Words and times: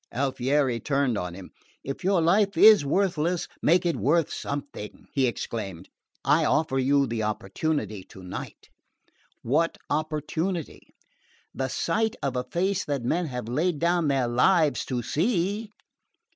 Alfieri 0.11 0.79
turned 0.79 1.15
on 1.15 1.35
him. 1.35 1.51
"If 1.83 2.03
your 2.03 2.23
life 2.23 2.57
is 2.57 2.83
worthless; 2.83 3.47
make 3.61 3.85
it 3.85 3.95
worth 3.95 4.33
something!" 4.33 5.05
he 5.13 5.27
exclaimed. 5.27 5.89
"I 6.25 6.43
offer 6.43 6.79
you 6.79 7.05
the 7.05 7.21
opportunity 7.21 8.03
tonight." 8.03 8.69
"What 9.43 9.77
opportunity?" 9.91 10.87
"The 11.53 11.67
sight 11.67 12.15
of 12.23 12.35
a 12.35 12.45
face 12.51 12.83
that 12.85 13.03
men 13.03 13.27
have 13.27 13.47
laid 13.47 13.77
down 13.77 14.07
their 14.07 14.27
lives 14.27 14.85
to 14.85 15.03
see." 15.03 15.69